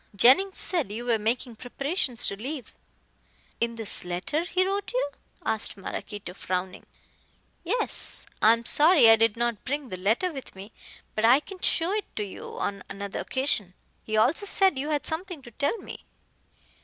[0.15, 2.73] "Jennings said you were making preparations to leave."
[3.59, 5.11] "In this letter he wrote you?"
[5.45, 6.87] asked Maraquito, frowning.
[7.63, 8.25] "Yes.
[8.41, 10.71] I am sorry I did not bring the letter with me.
[11.13, 13.75] But I can show it to you on another occasion.
[14.01, 16.03] He also said you had something to tell me."